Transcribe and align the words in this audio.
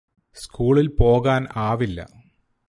സ്കൂളില് 0.37 0.91
പോകാൻ 0.99 1.47
ആവില്ല 1.61 1.99